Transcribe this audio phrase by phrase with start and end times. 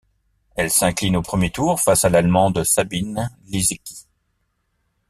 [0.55, 4.07] Elle s'incline au premier tour face à l'Allemande Sabine Lisicki.